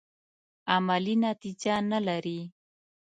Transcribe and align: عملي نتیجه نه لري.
عملي 0.73 1.15
نتیجه 1.27 1.75
نه 1.91 1.99
لري. 2.07 2.39